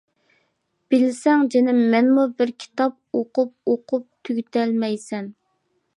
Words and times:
بىلسەڭ 0.93 1.43
جېنىم 1.55 1.83
مەنمۇ 1.91 2.25
بىر 2.39 2.53
كىتاب، 2.63 2.97
ئوقۇپ-ئوقۇپ 3.19 4.09
تۈگىتەلمەيسەن. 4.29 5.31